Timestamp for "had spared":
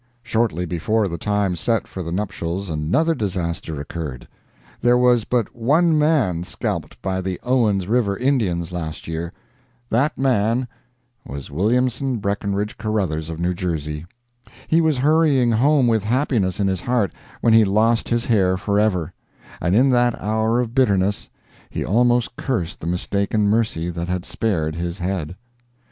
24.07-24.73